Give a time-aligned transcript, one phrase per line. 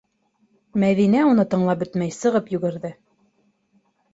[0.83, 2.95] Мәҙинә, уны тыңлап бөтмәй, сығып йүгерҙе.